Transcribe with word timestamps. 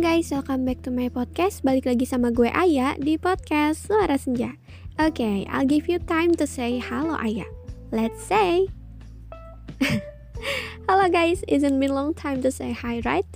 guys, 0.00 0.32
welcome 0.32 0.64
back 0.64 0.80
to 0.80 0.88
my 0.88 1.12
podcast. 1.12 1.60
Balik 1.60 1.84
lagi 1.84 2.08
sama 2.08 2.32
gue 2.32 2.48
Aya 2.48 2.96
di 2.96 3.20
podcast 3.20 3.84
Suara 3.84 4.16
Senja. 4.16 4.56
Oke, 4.96 5.20
okay, 5.20 5.36
I'll 5.52 5.68
give 5.68 5.92
you 5.92 6.00
time 6.00 6.32
to 6.40 6.48
say 6.48 6.80
halo 6.80 7.20
Aya. 7.20 7.44
Let's 7.92 8.24
say. 8.24 8.72
halo 10.88 11.04
guys, 11.12 11.44
isn't 11.52 11.76
been 11.76 11.92
long 11.92 12.16
time 12.16 12.40
to 12.40 12.48
say 12.48 12.72
hi, 12.72 13.04
right? 13.04 13.28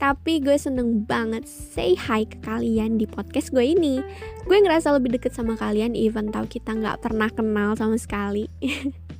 Tapi 0.00 0.40
gue 0.40 0.56
seneng 0.56 1.04
banget 1.04 1.44
say 1.44 1.92
hi 1.92 2.24
ke 2.24 2.40
kalian 2.40 2.96
di 2.96 3.04
podcast 3.04 3.52
gue 3.52 3.76
ini. 3.76 4.00
Gue 4.48 4.64
ngerasa 4.64 4.96
lebih 4.96 5.12
deket 5.12 5.36
sama 5.36 5.60
kalian 5.60 5.92
even 5.92 6.32
tau 6.32 6.48
kita 6.48 6.72
nggak 6.72 7.04
pernah 7.04 7.28
kenal 7.28 7.76
sama 7.76 8.00
sekali. 8.00 8.48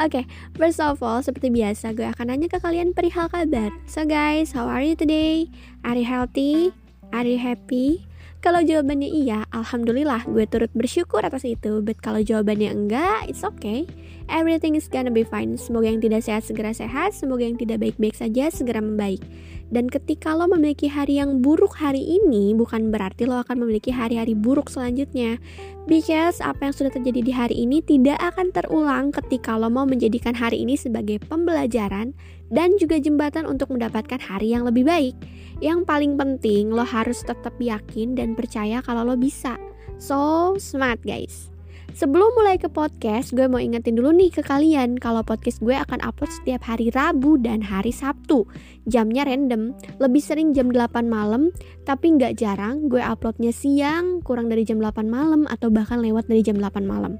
Oke, 0.00 0.24
okay, 0.24 0.24
first 0.56 0.80
of 0.80 1.04
all, 1.04 1.20
seperti 1.20 1.52
biasa 1.52 1.92
gue 1.92 2.08
akan 2.08 2.32
nanya 2.32 2.48
ke 2.48 2.56
kalian 2.56 2.96
perihal 2.96 3.28
kabar. 3.28 3.68
So 3.84 4.08
guys, 4.08 4.56
how 4.56 4.64
are 4.64 4.80
you 4.80 4.96
today? 4.96 5.52
Are 5.84 5.96
you 5.96 6.08
healthy? 6.08 6.72
Are 7.12 7.28
you 7.28 7.36
happy? 7.36 8.09
Kalau 8.40 8.64
jawabannya 8.64 9.12
iya, 9.12 9.44
alhamdulillah 9.52 10.24
gue 10.24 10.48
turut 10.48 10.72
bersyukur 10.72 11.20
atas 11.20 11.44
itu. 11.44 11.84
But 11.84 12.00
kalau 12.00 12.24
jawabannya 12.24 12.72
enggak, 12.72 13.28
it's 13.28 13.44
okay. 13.44 13.84
Everything 14.32 14.72
is 14.80 14.88
gonna 14.88 15.12
be 15.12 15.28
fine. 15.28 15.60
Semoga 15.60 15.92
yang 15.92 16.00
tidak 16.00 16.24
sehat 16.24 16.48
segera 16.48 16.72
sehat, 16.72 17.12
semoga 17.12 17.44
yang 17.44 17.60
tidak 17.60 17.84
baik-baik 17.84 18.16
saja 18.16 18.48
segera 18.48 18.80
membaik. 18.80 19.20
Dan 19.68 19.92
ketika 19.92 20.32
lo 20.32 20.48
memiliki 20.48 20.88
hari 20.88 21.20
yang 21.20 21.44
buruk 21.44 21.76
hari 21.76 22.00
ini, 22.00 22.56
bukan 22.56 22.88
berarti 22.88 23.28
lo 23.28 23.44
akan 23.44 23.60
memiliki 23.60 23.92
hari-hari 23.92 24.32
buruk 24.32 24.72
selanjutnya. 24.72 25.36
Because 25.84 26.40
apa 26.40 26.72
yang 26.72 26.74
sudah 26.74 26.96
terjadi 26.96 27.20
di 27.20 27.32
hari 27.36 27.60
ini 27.60 27.84
tidak 27.84 28.16
akan 28.24 28.56
terulang 28.56 29.12
ketika 29.12 29.60
lo 29.60 29.68
mau 29.68 29.84
menjadikan 29.84 30.32
hari 30.32 30.64
ini 30.64 30.80
sebagai 30.80 31.20
pembelajaran 31.28 32.16
dan 32.50 32.76
juga 32.76 32.98
jembatan 32.98 33.46
untuk 33.46 33.70
mendapatkan 33.72 34.18
hari 34.18 34.52
yang 34.52 34.66
lebih 34.66 34.84
baik. 34.84 35.16
Yang 35.62 35.86
paling 35.86 36.18
penting, 36.18 36.74
lo 36.74 36.84
harus 36.84 37.22
tetap 37.22 37.54
yakin 37.56 38.18
dan 38.18 38.34
percaya 38.34 38.82
kalau 38.82 39.06
lo 39.06 39.16
bisa. 39.16 39.56
So 39.96 40.54
smart 40.58 41.00
guys. 41.06 41.50
Sebelum 41.90 42.38
mulai 42.38 42.54
ke 42.54 42.70
podcast, 42.70 43.34
gue 43.34 43.50
mau 43.50 43.58
ingetin 43.58 43.98
dulu 43.98 44.14
nih 44.14 44.30
ke 44.30 44.46
kalian 44.46 44.94
kalau 44.94 45.26
podcast 45.26 45.58
gue 45.58 45.74
akan 45.74 45.98
upload 46.06 46.30
setiap 46.30 46.62
hari 46.62 46.86
Rabu 46.94 47.34
dan 47.42 47.66
hari 47.66 47.90
Sabtu. 47.90 48.46
Jamnya 48.86 49.26
random, 49.26 49.74
lebih 49.98 50.22
sering 50.22 50.54
jam 50.54 50.70
8 50.70 51.10
malam, 51.10 51.50
tapi 51.82 52.14
nggak 52.14 52.38
jarang 52.38 52.86
gue 52.86 53.02
uploadnya 53.02 53.50
siang, 53.50 54.22
kurang 54.22 54.46
dari 54.46 54.62
jam 54.62 54.78
8 54.78 55.10
malam, 55.10 55.50
atau 55.50 55.66
bahkan 55.66 55.98
lewat 55.98 56.30
dari 56.30 56.46
jam 56.46 56.62
8 56.62 56.86
malam. 56.86 57.18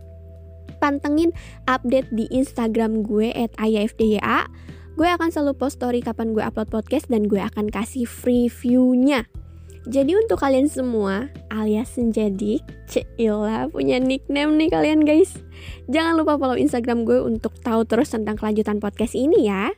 Pantengin 0.79 1.35
update 1.67 2.09
di 2.15 2.31
Instagram 2.31 3.03
gue 3.03 3.35
at 3.35 3.51
ayafdya. 3.59 4.47
Gue 5.01 5.09
akan 5.09 5.33
selalu 5.33 5.57
post 5.57 5.81
story 5.81 6.05
kapan 6.05 6.37
gue 6.37 6.45
upload 6.45 6.69
podcast 6.69 7.09
dan 7.09 7.25
gue 7.25 7.41
akan 7.41 7.73
kasih 7.73 8.05
free 8.05 8.53
view-nya. 8.53 9.25
Jadi 9.89 10.13
untuk 10.13 10.37
kalian 10.37 10.69
semua 10.69 11.33
alias 11.49 11.97
Senjadik, 11.97 12.61
Cila 12.85 13.73
punya 13.73 13.97
nickname 13.97 14.61
nih 14.61 14.69
kalian 14.69 15.09
guys. 15.09 15.41
Jangan 15.89 16.21
lupa 16.21 16.37
follow 16.37 16.53
Instagram 16.53 17.09
gue 17.09 17.17
untuk 17.17 17.57
tahu 17.65 17.89
terus 17.89 18.13
tentang 18.13 18.37
kelanjutan 18.37 18.77
podcast 18.77 19.17
ini 19.17 19.49
ya. 19.49 19.73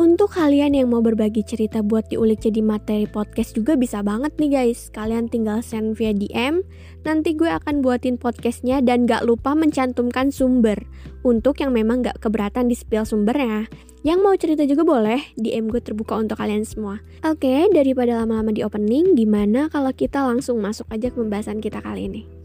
Untuk 0.00 0.32
kalian 0.32 0.72
yang 0.72 0.88
mau 0.88 1.04
berbagi 1.04 1.44
cerita 1.44 1.84
buat 1.84 2.08
diulik 2.08 2.40
jadi 2.40 2.64
materi 2.64 3.04
podcast 3.04 3.52
juga 3.52 3.76
bisa 3.76 4.00
banget 4.00 4.32
nih 4.40 4.48
guys. 4.48 4.88
Kalian 4.96 5.28
tinggal 5.28 5.60
send 5.60 5.92
via 6.00 6.16
DM, 6.16 6.64
nanti 7.04 7.36
gue 7.36 7.52
akan 7.52 7.84
buatin 7.84 8.16
podcastnya 8.16 8.80
dan 8.80 9.04
gak 9.04 9.28
lupa 9.28 9.52
mencantumkan 9.52 10.32
sumber. 10.32 10.80
Untuk 11.20 11.60
yang 11.60 11.76
memang 11.76 12.00
gak 12.00 12.16
keberatan 12.16 12.72
di 12.72 12.80
spill 12.80 13.04
sumbernya. 13.04 13.68
Yang 14.00 14.18
mau 14.24 14.32
cerita 14.40 14.64
juga 14.64 14.88
boleh, 14.88 15.20
DM 15.36 15.68
gue 15.68 15.84
terbuka 15.84 16.16
untuk 16.16 16.40
kalian 16.40 16.64
semua. 16.64 17.04
Oke, 17.20 17.68
daripada 17.68 18.24
lama-lama 18.24 18.56
di 18.56 18.64
opening, 18.64 19.12
gimana 19.12 19.68
kalau 19.68 19.92
kita 19.92 20.24
langsung 20.24 20.64
masuk 20.64 20.88
aja 20.88 21.12
ke 21.12 21.16
pembahasan 21.20 21.60
kita 21.60 21.84
kali 21.84 22.08
ini? 22.08 22.39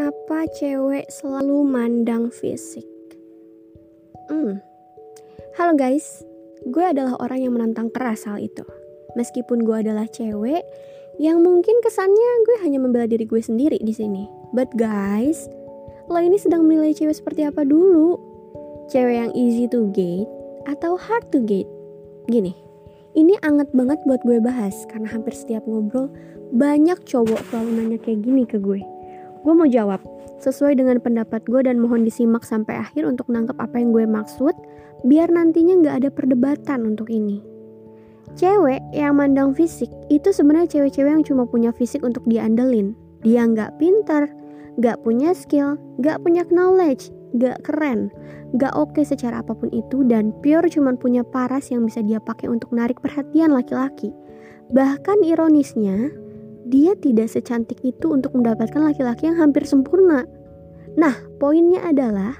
Kenapa 0.00 0.48
cewek 0.56 1.12
selalu 1.12 1.60
mandang 1.60 2.32
fisik? 2.32 2.88
Hmm. 4.32 4.56
Halo 5.60 5.76
guys, 5.76 6.24
gue 6.64 6.80
adalah 6.80 7.20
orang 7.20 7.44
yang 7.44 7.52
menantang 7.52 7.92
keras 7.92 8.24
hal 8.24 8.40
itu. 8.40 8.64
Meskipun 9.20 9.60
gue 9.60 9.76
adalah 9.76 10.08
cewek, 10.08 10.64
yang 11.20 11.44
mungkin 11.44 11.84
kesannya 11.84 12.32
gue 12.48 12.56
hanya 12.64 12.80
membela 12.80 13.04
diri 13.04 13.28
gue 13.28 13.44
sendiri 13.44 13.76
di 13.76 13.92
sini. 13.92 14.24
But 14.56 14.72
guys, 14.72 15.44
lo 16.08 16.16
ini 16.16 16.40
sedang 16.40 16.64
menilai 16.64 16.96
cewek 16.96 17.20
seperti 17.20 17.44
apa 17.44 17.68
dulu? 17.68 18.16
Cewek 18.88 19.28
yang 19.28 19.36
easy 19.36 19.68
to 19.68 19.92
get 19.92 20.24
atau 20.64 20.96
hard 20.96 21.28
to 21.28 21.44
get? 21.44 21.68
Gini, 22.24 22.56
ini 23.12 23.36
anget 23.44 23.68
banget 23.76 24.00
buat 24.08 24.24
gue 24.24 24.40
bahas 24.40 24.72
karena 24.88 25.12
hampir 25.12 25.36
setiap 25.36 25.60
ngobrol 25.68 26.08
banyak 26.56 26.96
cowok 27.04 27.52
selalu 27.52 27.84
nanya 27.84 27.98
kayak 28.00 28.24
gini 28.24 28.48
ke 28.48 28.56
gue 28.56 28.80
Gue 29.40 29.54
mau 29.56 29.68
jawab 29.68 30.04
sesuai 30.40 30.76
dengan 30.80 31.00
pendapat 31.00 31.44
gue 31.48 31.64
dan 31.64 31.80
mohon 31.80 32.04
disimak 32.04 32.44
sampai 32.44 32.80
akhir 32.80 33.04
untuk 33.08 33.28
nangkep 33.28 33.56
apa 33.60 33.76
yang 33.80 33.92
gue 33.92 34.04
maksud 34.08 34.52
biar 35.04 35.32
nantinya 35.32 35.80
nggak 35.80 35.96
ada 36.04 36.10
perdebatan 36.12 36.84
untuk 36.84 37.08
ini. 37.08 37.40
Cewek 38.38 38.80
yang 38.94 39.18
mandang 39.18 39.56
fisik 39.56 39.90
itu 40.06 40.30
sebenarnya 40.30 40.78
cewek-cewek 40.80 41.10
yang 41.10 41.26
cuma 41.26 41.44
punya 41.48 41.74
fisik 41.74 42.06
untuk 42.06 42.22
diandelin. 42.30 42.94
Dia 43.26 43.42
nggak 43.42 43.80
pintar, 43.82 44.30
nggak 44.78 45.02
punya 45.02 45.34
skill, 45.34 45.76
nggak 45.98 46.22
punya 46.22 46.46
knowledge, 46.48 47.10
nggak 47.34 47.58
keren, 47.66 48.08
nggak 48.54 48.70
oke 48.78 48.94
okay 48.94 49.04
secara 49.04 49.42
apa 49.42 49.52
pun 49.52 49.68
itu 49.74 50.06
dan 50.06 50.30
pure 50.40 50.70
cuma 50.70 50.94
punya 50.94 51.26
paras 51.26 51.74
yang 51.74 51.84
bisa 51.84 52.00
dia 52.06 52.22
pakai 52.22 52.46
untuk 52.46 52.70
narik 52.70 53.02
perhatian 53.02 53.50
laki-laki. 53.50 54.14
Bahkan 54.70 55.26
ironisnya, 55.26 56.14
dia 56.70 56.94
tidak 56.94 57.28
secantik 57.28 57.82
itu 57.82 58.06
untuk 58.14 58.32
mendapatkan 58.38 58.78
laki-laki 58.78 59.26
yang 59.26 59.36
hampir 59.36 59.66
sempurna. 59.66 60.22
Nah, 60.94 61.14
poinnya 61.42 61.82
adalah 61.82 62.38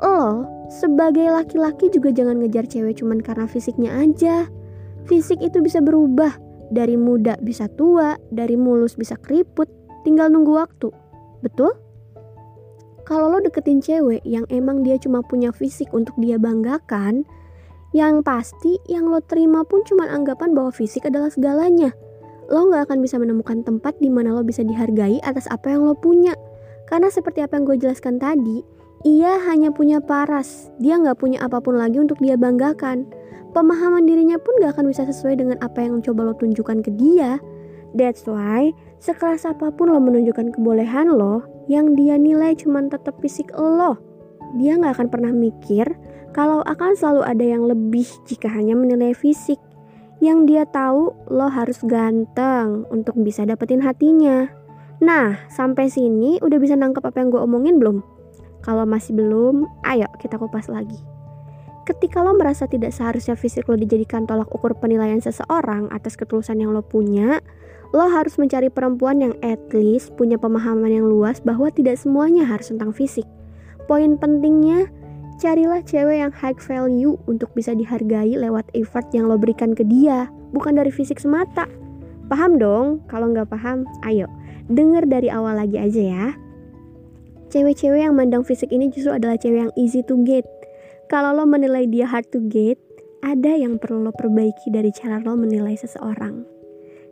lo 0.00 0.44
sebagai 0.68 1.28
laki-laki 1.32 1.88
juga 1.88 2.12
jangan 2.12 2.40
ngejar 2.44 2.68
cewek 2.68 3.00
cuman 3.00 3.24
karena 3.24 3.48
fisiknya 3.48 3.90
aja. 3.96 4.46
Fisik 5.08 5.40
itu 5.40 5.64
bisa 5.64 5.80
berubah, 5.80 6.36
dari 6.70 6.94
muda 6.94 7.40
bisa 7.40 7.66
tua, 7.74 8.20
dari 8.30 8.54
mulus 8.54 8.94
bisa 8.94 9.16
keriput, 9.18 9.66
tinggal 10.04 10.28
nunggu 10.28 10.54
waktu. 10.54 10.92
Betul? 11.40 11.72
Kalau 13.08 13.26
lo 13.32 13.42
deketin 13.42 13.82
cewek 13.82 14.22
yang 14.22 14.46
emang 14.52 14.86
dia 14.86 14.94
cuma 15.00 15.24
punya 15.24 15.50
fisik 15.50 15.90
untuk 15.90 16.14
dia 16.20 16.38
banggakan, 16.38 17.26
yang 17.90 18.22
pasti 18.22 18.78
yang 18.86 19.10
lo 19.10 19.18
terima 19.18 19.66
pun 19.66 19.82
cuma 19.82 20.06
anggapan 20.06 20.54
bahwa 20.54 20.70
fisik 20.70 21.02
adalah 21.08 21.26
segalanya 21.26 21.90
lo 22.50 22.66
gak 22.74 22.90
akan 22.90 22.98
bisa 22.98 23.16
menemukan 23.16 23.62
tempat 23.62 23.94
di 24.02 24.10
mana 24.10 24.34
lo 24.34 24.42
bisa 24.42 24.66
dihargai 24.66 25.22
atas 25.22 25.46
apa 25.48 25.70
yang 25.70 25.86
lo 25.86 25.94
punya. 25.94 26.34
Karena 26.90 27.06
seperti 27.06 27.46
apa 27.46 27.54
yang 27.54 27.64
gue 27.70 27.78
jelaskan 27.78 28.18
tadi, 28.18 28.66
ia 29.06 29.38
hanya 29.46 29.70
punya 29.70 30.02
paras. 30.02 30.68
Dia 30.82 30.98
gak 30.98 31.22
punya 31.22 31.40
apa 31.46 31.62
pun 31.62 31.78
lagi 31.78 32.02
untuk 32.02 32.18
dia 32.18 32.34
banggakan. 32.34 33.06
Pemahaman 33.54 34.04
dirinya 34.04 34.36
pun 34.36 34.58
gak 34.58 34.74
akan 34.74 34.90
bisa 34.90 35.06
sesuai 35.06 35.38
dengan 35.38 35.56
apa 35.62 35.86
yang 35.86 36.02
coba 36.02 36.26
lo 36.26 36.34
tunjukkan 36.34 36.82
ke 36.82 36.90
dia. 36.98 37.38
That's 37.94 38.26
why, 38.26 38.74
sekeras 38.98 39.46
apa 39.46 39.70
pun 39.70 39.94
lo 39.94 39.98
menunjukkan 40.02 40.54
kebolehan 40.54 41.10
lo, 41.14 41.46
yang 41.70 41.94
dia 41.94 42.18
nilai 42.18 42.58
cuma 42.58 42.82
tetap 42.86 43.14
fisik 43.22 43.54
lo. 43.54 43.98
Dia 44.58 44.74
gak 44.74 44.98
akan 44.98 45.08
pernah 45.10 45.30
mikir 45.30 45.86
kalau 46.34 46.62
akan 46.66 46.94
selalu 46.94 47.22
ada 47.26 47.44
yang 47.46 47.66
lebih 47.66 48.06
jika 48.26 48.50
hanya 48.50 48.74
menilai 48.74 49.14
fisik 49.14 49.58
yang 50.20 50.44
dia 50.44 50.68
tahu 50.68 51.16
lo 51.32 51.48
harus 51.48 51.80
ganteng 51.84 52.84
untuk 52.92 53.16
bisa 53.20 53.48
dapetin 53.48 53.80
hatinya. 53.80 54.52
Nah, 55.00 55.48
sampai 55.48 55.88
sini 55.88 56.36
udah 56.44 56.60
bisa 56.60 56.76
nangkep 56.76 57.00
apa 57.00 57.24
yang 57.24 57.32
gue 57.32 57.40
omongin 57.40 57.80
belum? 57.80 58.04
Kalau 58.60 58.84
masih 58.84 59.16
belum, 59.16 59.64
ayo 59.88 60.04
kita 60.20 60.36
kupas 60.36 60.68
lagi. 60.68 61.00
Ketika 61.88 62.20
lo 62.20 62.36
merasa 62.36 62.68
tidak 62.68 62.92
seharusnya 62.92 63.32
fisik 63.32 63.64
lo 63.64 63.74
dijadikan 63.80 64.28
tolak 64.28 64.52
ukur 64.52 64.76
penilaian 64.76 65.18
seseorang 65.24 65.88
atas 65.88 66.20
ketulusan 66.20 66.60
yang 66.60 66.76
lo 66.76 66.84
punya, 66.84 67.40
lo 67.96 68.04
harus 68.12 68.36
mencari 68.36 68.68
perempuan 68.68 69.24
yang 69.24 69.34
at 69.40 69.58
least 69.72 70.12
punya 70.20 70.36
pemahaman 70.36 70.92
yang 70.92 71.08
luas 71.08 71.40
bahwa 71.40 71.72
tidak 71.72 71.96
semuanya 71.96 72.44
harus 72.44 72.68
tentang 72.68 72.92
fisik. 72.92 73.24
Poin 73.88 74.20
pentingnya, 74.20 74.92
Carilah 75.40 75.80
cewek 75.80 76.20
yang 76.20 76.32
high 76.36 76.52
value 76.52 77.16
untuk 77.24 77.48
bisa 77.56 77.72
dihargai 77.72 78.36
lewat 78.36 78.68
effort 78.76 79.08
yang 79.16 79.24
lo 79.24 79.40
berikan 79.40 79.72
ke 79.72 79.80
dia, 79.88 80.28
bukan 80.52 80.76
dari 80.76 80.92
fisik 80.92 81.16
semata. 81.16 81.64
Paham 82.28 82.60
dong? 82.60 83.00
Kalau 83.08 83.32
nggak 83.32 83.48
paham, 83.48 83.88
ayo 84.04 84.28
denger 84.68 85.08
dari 85.08 85.32
awal 85.32 85.56
lagi 85.56 85.80
aja 85.80 86.02
ya. 86.04 86.26
Cewek-cewek 87.48 88.04
yang 88.04 88.20
mandang 88.20 88.44
fisik 88.44 88.68
ini 88.68 88.92
justru 88.92 89.16
adalah 89.16 89.40
cewek 89.40 89.64
yang 89.64 89.72
easy 89.80 90.04
to 90.04 90.20
get. 90.28 90.44
Kalau 91.08 91.32
lo 91.32 91.48
menilai 91.48 91.88
dia 91.88 92.04
hard 92.04 92.28
to 92.28 92.44
get, 92.52 92.76
ada 93.24 93.56
yang 93.56 93.80
perlu 93.80 94.04
lo 94.04 94.12
perbaiki 94.12 94.68
dari 94.68 94.92
cara 94.92 95.24
lo 95.24 95.40
menilai 95.40 95.72
seseorang. 95.72 96.44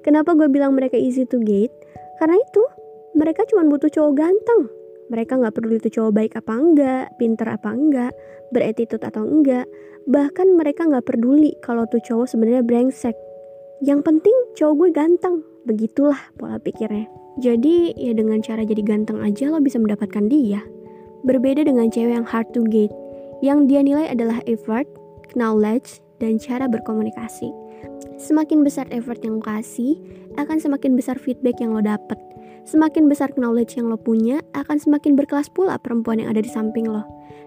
Kenapa 0.04 0.36
gue 0.36 0.52
bilang 0.52 0.76
mereka 0.76 1.00
easy 1.00 1.24
to 1.24 1.40
get? 1.40 1.72
Karena 2.20 2.36
itu, 2.36 2.62
mereka 3.16 3.48
cuma 3.48 3.64
butuh 3.64 3.88
cowok 3.88 4.12
ganteng 4.20 4.68
Mereka 5.08 5.40
nggak 5.40 5.54
peduli 5.56 5.80
itu 5.80 6.00
cowok 6.00 6.12
baik 6.12 6.32
apa 6.36 6.52
enggak, 6.52 7.04
pinter 7.16 7.48
apa 7.48 7.68
enggak, 7.72 8.12
beretitude 8.52 9.04
atau 9.04 9.24
enggak. 9.24 9.64
Bahkan 10.08 10.56
mereka 10.56 10.88
nggak 10.88 11.04
peduli 11.04 11.56
kalau 11.64 11.84
tuh 11.88 12.00
cowok 12.00 12.28
sebenarnya 12.28 12.64
brengsek. 12.64 13.16
Yang 13.80 14.00
penting 14.04 14.36
cowok 14.56 14.74
gue 14.76 14.88
ganteng. 14.92 15.36
Begitulah 15.64 16.18
pola 16.36 16.56
pikirnya. 16.60 17.08
Jadi 17.38 17.94
ya 17.94 18.12
dengan 18.18 18.42
cara 18.42 18.66
jadi 18.66 18.82
ganteng 18.82 19.22
aja 19.22 19.52
lo 19.52 19.62
bisa 19.62 19.78
mendapatkan 19.78 20.26
dia. 20.26 20.58
Berbeda 21.22 21.62
dengan 21.62 21.86
cewek 21.86 22.14
yang 22.18 22.26
hard 22.26 22.50
to 22.50 22.66
get, 22.66 22.90
yang 23.42 23.70
dia 23.70 23.82
nilai 23.82 24.10
adalah 24.10 24.42
effort, 24.50 24.86
knowledge, 25.38 26.02
dan 26.18 26.38
cara 26.42 26.66
berkomunikasi. 26.66 27.50
Semakin 28.18 28.66
besar 28.66 28.90
effort 28.90 29.22
yang 29.22 29.38
lo 29.38 29.44
kasih, 29.46 29.94
akan 30.34 30.58
semakin 30.58 30.98
besar 30.98 31.14
feedback 31.14 31.62
yang 31.62 31.74
lo 31.74 31.82
dapet. 31.82 32.18
Semakin 32.68 33.08
besar 33.08 33.32
knowledge 33.40 33.80
yang 33.80 33.88
lo 33.88 33.96
punya, 33.96 34.44
akan 34.52 34.76
semakin 34.76 35.16
berkelas 35.16 35.48
pula 35.48 35.80
perempuan 35.80 36.20
yang 36.20 36.28
ada 36.28 36.44
di 36.44 36.52
samping 36.52 36.84
lo. 36.84 37.00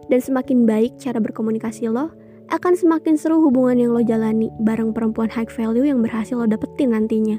Dan 0.10 0.18
semakin 0.18 0.66
baik 0.66 0.98
cara 0.98 1.22
berkomunikasi 1.22 1.94
lo, 1.94 2.10
akan 2.50 2.74
semakin 2.74 3.22
seru 3.22 3.38
hubungan 3.38 3.78
yang 3.78 3.94
lo 3.94 4.02
jalani 4.02 4.50
bareng 4.66 4.90
perempuan 4.98 5.30
high 5.30 5.46
value 5.46 5.86
yang 5.86 6.02
berhasil 6.02 6.42
lo 6.42 6.50
dapetin 6.50 6.98
nantinya. 6.98 7.38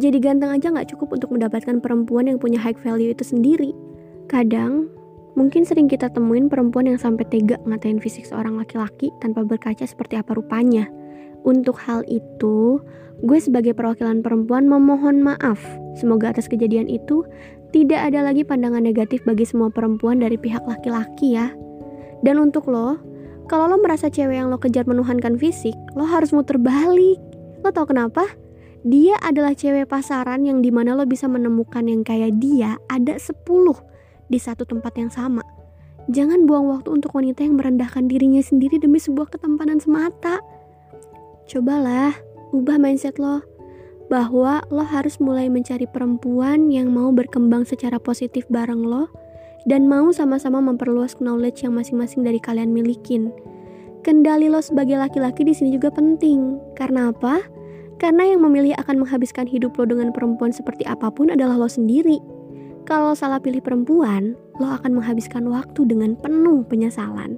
Jadi 0.00 0.16
ganteng 0.16 0.48
aja 0.48 0.72
gak 0.72 0.96
cukup 0.96 1.20
untuk 1.20 1.36
mendapatkan 1.36 1.76
perempuan 1.84 2.24
yang 2.24 2.40
punya 2.40 2.56
high 2.56 2.78
value 2.80 3.12
itu 3.12 3.20
sendiri. 3.20 3.76
Kadang, 4.24 4.88
mungkin 5.36 5.68
sering 5.68 5.92
kita 5.92 6.08
temuin 6.08 6.48
perempuan 6.48 6.88
yang 6.88 6.96
sampai 6.96 7.28
tega 7.28 7.60
ngatain 7.68 8.00
fisik 8.00 8.24
seorang 8.24 8.56
laki-laki 8.56 9.12
tanpa 9.20 9.44
berkaca 9.44 9.84
seperti 9.84 10.16
apa 10.16 10.32
rupanya. 10.32 10.88
Untuk 11.44 11.76
hal 11.84 12.00
itu, 12.08 12.80
gue 13.20 13.38
sebagai 13.44 13.76
perwakilan 13.76 14.24
perempuan 14.24 14.64
memohon 14.64 15.20
maaf. 15.20 15.60
Semoga 15.98 16.30
atas 16.30 16.46
kejadian 16.46 16.86
itu 16.86 17.26
tidak 17.70 18.10
ada 18.10 18.26
lagi 18.26 18.42
pandangan 18.42 18.82
negatif 18.82 19.22
bagi 19.22 19.46
semua 19.46 19.70
perempuan 19.70 20.18
dari 20.18 20.34
pihak 20.34 20.66
laki-laki 20.66 21.38
ya. 21.38 21.54
Dan 22.20 22.42
untuk 22.42 22.66
lo, 22.66 22.98
kalau 23.50 23.66
lo 23.66 23.78
merasa 23.82 24.10
cewek 24.10 24.38
yang 24.38 24.50
lo 24.50 24.58
kejar 24.58 24.86
menuhankan 24.86 25.38
fisik, 25.38 25.74
lo 25.98 26.06
harus 26.06 26.30
muter 26.30 26.58
balik. 26.58 27.18
Lo 27.62 27.70
tau 27.74 27.86
kenapa? 27.86 28.26
Dia 28.80 29.18
adalah 29.20 29.52
cewek 29.52 29.92
pasaran 29.92 30.48
yang 30.48 30.64
di 30.64 30.72
mana 30.72 30.96
lo 30.96 31.04
bisa 31.04 31.28
menemukan 31.28 31.84
yang 31.84 32.00
kayak 32.00 32.38
dia 32.40 32.80
ada 32.88 33.18
10 33.20 33.34
di 34.30 34.38
satu 34.38 34.64
tempat 34.64 34.94
yang 34.96 35.10
sama. 35.12 35.42
Jangan 36.08 36.48
buang 36.48 36.66
waktu 36.72 36.90
untuk 36.90 37.12
wanita 37.12 37.44
yang 37.44 37.60
merendahkan 37.60 38.08
dirinya 38.08 38.40
sendiri 38.40 38.80
demi 38.80 38.98
sebuah 38.98 39.30
ketampanan 39.30 39.78
semata. 39.78 40.40
Cobalah 41.44 42.16
ubah 42.50 42.80
mindset 42.80 43.20
lo 43.20 43.44
bahwa 44.10 44.60
lo 44.74 44.82
harus 44.82 45.22
mulai 45.22 45.46
mencari 45.46 45.86
perempuan 45.86 46.66
yang 46.68 46.90
mau 46.90 47.14
berkembang 47.14 47.62
secara 47.62 47.96
positif 48.02 48.42
bareng 48.50 48.82
lo 48.82 49.06
dan 49.70 49.86
mau 49.86 50.10
sama-sama 50.10 50.58
memperluas 50.58 51.22
knowledge 51.22 51.62
yang 51.62 51.78
masing-masing 51.78 52.26
dari 52.26 52.42
kalian 52.42 52.74
milikin. 52.74 53.30
Kendali 54.02 54.50
lo 54.50 54.58
sebagai 54.58 54.98
laki-laki 54.98 55.46
di 55.46 55.54
sini 55.54 55.76
juga 55.78 55.94
penting. 55.94 56.58
Karena 56.74 57.14
apa? 57.14 57.38
Karena 58.00 58.26
yang 58.34 58.42
memilih 58.42 58.74
akan 58.80 59.04
menghabiskan 59.04 59.46
hidup 59.46 59.76
lo 59.78 59.86
dengan 59.86 60.10
perempuan 60.10 60.50
seperti 60.50 60.88
apa 60.88 61.12
pun 61.12 61.30
adalah 61.30 61.60
lo 61.60 61.68
sendiri. 61.70 62.18
Kalau 62.88 63.12
salah 63.14 63.38
pilih 63.38 63.60
perempuan, 63.62 64.34
lo 64.58 64.72
akan 64.74 64.98
menghabiskan 64.98 65.46
waktu 65.46 65.84
dengan 65.86 66.16
penuh 66.16 66.64
penyesalan. 66.66 67.36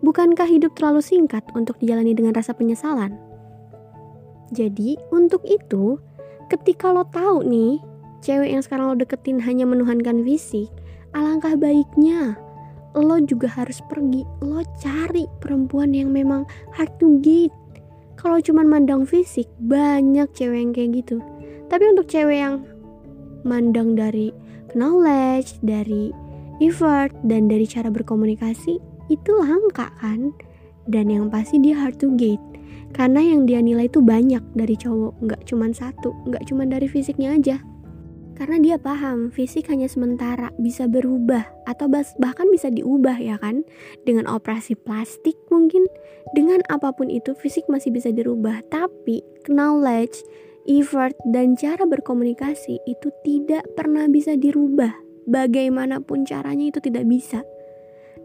Bukankah 0.00 0.46
hidup 0.46 0.78
terlalu 0.78 1.02
singkat 1.02 1.42
untuk 1.58 1.74
dijalani 1.82 2.14
dengan 2.14 2.30
rasa 2.30 2.54
penyesalan? 2.54 3.27
Jadi 4.52 4.96
untuk 5.12 5.44
itu, 5.44 6.00
ketika 6.48 6.88
lo 6.92 7.04
tahu 7.08 7.44
nih, 7.44 7.76
cewek 8.24 8.48
yang 8.48 8.62
sekarang 8.64 8.92
lo 8.92 8.96
deketin 8.96 9.38
hanya 9.44 9.68
menuhankan 9.68 10.24
fisik, 10.24 10.72
alangkah 11.12 11.54
baiknya 11.54 12.36
lo 12.96 13.20
juga 13.20 13.46
harus 13.52 13.84
pergi, 13.86 14.24
lo 14.40 14.64
cari 14.80 15.28
perempuan 15.38 15.92
yang 15.92 16.10
memang 16.10 16.48
hard 16.72 16.90
to 16.96 17.20
get. 17.20 17.52
Kalau 18.18 18.42
cuman 18.42 18.66
mandang 18.66 19.06
fisik, 19.06 19.46
banyak 19.62 20.26
cewek 20.34 20.58
yang 20.58 20.72
kayak 20.74 20.90
gitu. 21.04 21.22
Tapi 21.68 21.84
untuk 21.94 22.10
cewek 22.10 22.38
yang 22.42 22.64
mandang 23.46 23.94
dari 23.94 24.34
knowledge, 24.74 25.60
dari 25.62 26.10
effort, 26.58 27.14
dan 27.22 27.46
dari 27.46 27.68
cara 27.68 27.92
berkomunikasi, 27.92 28.82
itu 29.12 29.30
langka 29.38 29.94
kan? 30.02 30.34
Dan 30.88 31.12
yang 31.12 31.28
pasti 31.28 31.60
dia 31.62 31.76
hard 31.78 32.00
to 32.00 32.10
get 32.18 32.40
karena 32.96 33.20
yang 33.20 33.44
dia 33.44 33.60
nilai 33.60 33.86
itu 33.86 34.00
banyak 34.00 34.40
dari 34.56 34.74
cowok 34.74 35.20
nggak 35.20 35.42
cuma 35.44 35.68
satu 35.70 36.14
nggak 36.28 36.44
cuma 36.48 36.64
dari 36.64 36.88
fisiknya 36.88 37.36
aja. 37.36 37.58
Karena 38.38 38.62
dia 38.62 38.76
paham 38.78 39.34
fisik 39.34 39.66
hanya 39.66 39.90
sementara 39.90 40.54
bisa 40.62 40.86
berubah 40.86 41.42
atau 41.66 41.90
bahkan 42.22 42.46
bisa 42.54 42.70
diubah 42.70 43.18
ya 43.18 43.34
kan? 43.34 43.66
Dengan 44.06 44.30
operasi 44.30 44.78
plastik 44.78 45.34
mungkin 45.50 45.90
dengan 46.38 46.62
apa 46.70 46.94
pun 46.94 47.10
itu 47.10 47.34
fisik 47.34 47.66
masih 47.66 47.90
bisa 47.90 48.14
dirubah. 48.14 48.62
Tapi 48.70 49.26
knowledge 49.50 50.22
effort 50.70 51.18
dan 51.34 51.58
cara 51.58 51.82
berkomunikasi 51.82 52.78
itu 52.86 53.10
tidak 53.26 53.66
pernah 53.74 54.06
bisa 54.06 54.38
dirubah. 54.38 54.94
Bagaimanapun 55.26 56.22
caranya 56.22 56.70
itu 56.70 56.78
tidak 56.78 57.10
bisa. 57.10 57.42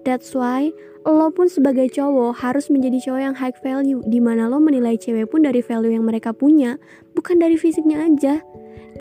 That's 0.06 0.36
why 0.38 0.70
lo 1.04 1.28
pun 1.36 1.52
sebagai 1.52 1.92
cowok 1.92 2.40
harus 2.40 2.72
menjadi 2.72 3.12
cowok 3.12 3.22
yang 3.22 3.36
high 3.36 3.56
value 3.60 4.00
Di 4.08 4.24
mana 4.24 4.48
lo 4.48 4.64
menilai 4.64 4.96
cewek 4.96 5.28
pun 5.28 5.44
dari 5.44 5.60
value 5.60 5.92
yang 5.92 6.08
mereka 6.08 6.32
punya 6.32 6.80
Bukan 7.12 7.44
dari 7.44 7.60
fisiknya 7.60 8.08
aja. 8.08 8.40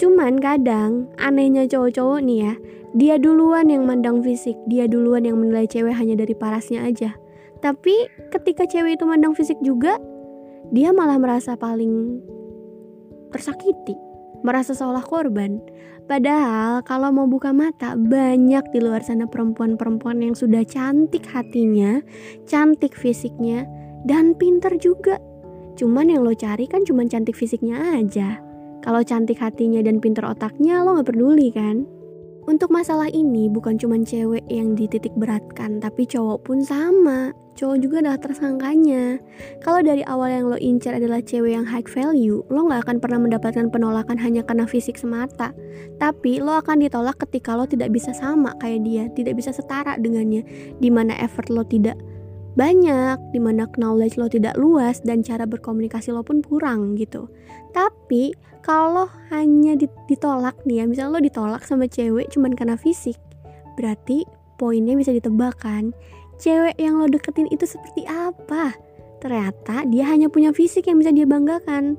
Cuman 0.03 0.43
kadang 0.43 1.07
anehnya 1.21 1.71
cowok-cowok 1.71 2.21
nih 2.27 2.39
ya 2.43 2.53
Dia 2.99 3.15
duluan 3.23 3.71
yang 3.71 3.87
mandang 3.87 4.19
fisik 4.21 4.59
Dia 4.67 4.91
duluan 4.91 5.23
yang 5.23 5.39
menilai 5.39 5.71
cewek 5.71 5.95
hanya 5.95 6.19
dari 6.19 6.35
parasnya 6.35 6.83
aja. 6.83 7.15
Tapi 7.63 8.11
ketika 8.35 8.67
cewek 8.67 8.99
itu 8.99 9.05
mandang 9.07 9.39
fisik 9.39 9.57
juga 9.63 10.03
Dia 10.75 10.91
malah 10.91 11.23
merasa 11.23 11.55
paling 11.55 12.19
tersakiti 13.33 14.12
Merasa 14.43 14.75
seolah 14.75 15.07
korban 15.07 15.63
Padahal 16.11 16.83
kalau 16.83 17.15
mau 17.15 17.31
buka 17.31 17.55
mata 17.55 17.95
banyak 17.95 18.75
di 18.75 18.79
luar 18.83 19.07
sana 19.07 19.31
perempuan-perempuan 19.31 20.19
yang 20.19 20.35
sudah 20.35 20.67
cantik 20.67 21.23
hatinya, 21.31 22.03
cantik 22.43 22.93
fisiknya, 22.93 23.65
dan 24.03 24.35
pinter 24.35 24.75
juga. 24.83 25.23
Cuman 25.79 26.11
yang 26.11 26.27
lo 26.27 26.35
cari 26.35 26.67
kan 26.67 26.83
cuma 26.83 27.07
cantik 27.07 27.39
fisiknya 27.39 27.97
aja. 27.97 28.43
Kalau 28.83 29.01
cantik 29.07 29.39
hatinya 29.39 29.79
dan 29.79 30.03
pinter 30.03 30.27
otaknya 30.27 30.83
lo 30.83 30.99
gak 30.99 31.15
peduli 31.15 31.55
kan? 31.55 31.87
Untuk 32.51 32.75
masalah 32.75 33.07
ini 33.07 33.47
bukan 33.47 33.79
cuma 33.79 33.95
cewek 34.03 34.43
yang 34.51 34.75
dititik 34.75 35.15
beratkan, 35.15 35.79
tapi 35.79 36.03
cowok 36.03 36.43
pun 36.43 36.59
sama. 36.61 37.31
Cowok 37.53 37.77
juga 37.85 38.01
adalah 38.01 38.17
tersangkanya. 38.17 39.21
Kalau 39.61 39.85
dari 39.85 40.01
awal 40.09 40.33
yang 40.33 40.47
lo 40.49 40.57
incar 40.57 40.97
adalah 40.97 41.21
cewek 41.21 41.53
yang 41.53 41.69
high 41.69 41.85
value, 41.85 42.41
lo 42.49 42.65
gak 42.67 42.89
akan 42.89 42.97
pernah 42.97 43.21
mendapatkan 43.21 43.69
penolakan 43.69 44.17
hanya 44.17 44.41
karena 44.41 44.65
fisik 44.65 44.97
semata. 44.97 45.53
Tapi 46.01 46.41
lo 46.41 46.57
akan 46.57 46.81
ditolak 46.81 47.21
ketika 47.29 47.53
lo 47.53 47.69
tidak 47.69 47.93
bisa 47.93 48.17
sama 48.17 48.57
kayak 48.57 48.81
dia, 48.89 49.05
tidak 49.13 49.37
bisa 49.37 49.53
setara 49.53 50.01
dengannya, 50.01 50.43
di 50.81 50.89
mana 50.89 51.13
effort 51.21 51.53
lo 51.53 51.61
tidak 51.61 52.01
banyak, 52.53 53.17
di 53.33 53.41
mana 53.41 53.65
knowledge 53.81 54.21
lo 54.21 54.29
tidak 54.29 54.57
luas 54.61 55.01
dan 55.05 55.25
cara 55.25 55.49
berkomunikasi 55.49 56.13
lo 56.13 56.25
pun 56.25 56.45
kurang 56.45 56.97
gitu. 56.97 57.29
Tapi 57.73 58.33
kalau 58.61 59.09
hanya 59.33 59.77
ditolak 60.09 60.57
nih 60.69 60.83
ya, 60.83 60.85
misalnya 60.89 61.13
lo 61.17 61.21
ditolak 61.21 61.63
sama 61.65 61.89
cewek 61.89 62.33
cuman 62.33 62.53
karena 62.57 62.77
fisik, 62.77 63.17
berarti 63.77 64.25
poinnya 64.61 64.95
bisa 64.95 65.11
ditebak 65.11 65.59
kan? 65.59 65.97
Cewek 66.43 66.75
yang 66.83 66.99
lo 66.99 67.07
deketin 67.07 67.47
itu 67.55 67.63
seperti 67.63 68.03
apa? 68.11 68.75
Ternyata 69.23 69.87
dia 69.87 70.11
hanya 70.11 70.27
punya 70.27 70.51
fisik 70.51 70.91
yang 70.91 70.99
bisa 70.99 71.15
dia 71.15 71.23
banggakan. 71.23 71.95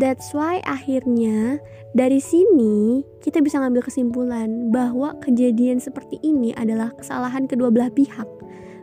That's 0.00 0.32
why 0.32 0.64
akhirnya 0.64 1.60
dari 1.92 2.16
sini 2.16 3.04
kita 3.20 3.44
bisa 3.44 3.60
ngambil 3.60 3.84
kesimpulan 3.84 4.72
bahwa 4.72 5.12
kejadian 5.20 5.76
seperti 5.76 6.16
ini 6.24 6.56
adalah 6.56 6.96
kesalahan 6.96 7.44
kedua 7.44 7.68
belah 7.68 7.92
pihak 7.92 8.24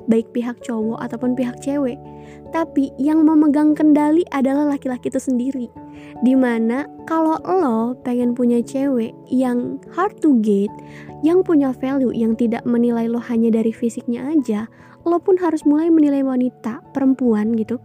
baik 0.10 0.34
pihak 0.34 0.58
cowok 0.66 1.00
ataupun 1.06 1.38
pihak 1.38 1.56
cewek. 1.62 1.96
Tapi 2.50 2.90
yang 2.98 3.22
memegang 3.22 3.78
kendali 3.78 4.26
adalah 4.34 4.66
laki-laki 4.74 5.14
itu 5.14 5.22
sendiri. 5.22 5.70
Di 6.26 6.34
mana 6.34 6.90
kalau 7.06 7.38
lo 7.46 7.94
pengen 8.02 8.34
punya 8.34 8.60
cewek 8.66 9.14
yang 9.30 9.78
hard 9.94 10.18
to 10.20 10.42
get, 10.42 10.74
yang 11.22 11.46
punya 11.46 11.70
value, 11.78 12.10
yang 12.12 12.34
tidak 12.34 12.66
menilai 12.66 13.06
lo 13.06 13.22
hanya 13.22 13.54
dari 13.54 13.70
fisiknya 13.70 14.34
aja, 14.34 14.66
lo 15.10 15.18
pun 15.18 15.42
harus 15.42 15.66
mulai 15.66 15.90
menilai 15.90 16.22
wanita, 16.22 16.86
perempuan 16.94 17.58
gitu. 17.58 17.82